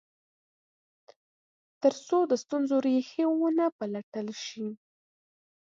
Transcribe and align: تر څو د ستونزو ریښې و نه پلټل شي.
تر 1.81 1.93
څو 2.07 2.17
د 2.31 2.33
ستونزو 2.43 2.75
ریښې 2.85 3.25
و 3.29 3.41
نه 3.57 3.65
پلټل 3.77 4.27
شي. 4.45 4.67